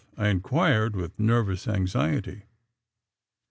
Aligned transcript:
I 0.17 0.29
inquired 0.29 0.95
with 0.95 1.19
nervous 1.19 1.67
anxiety. 1.67 2.45